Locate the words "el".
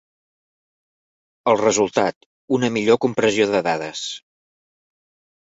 1.51-1.59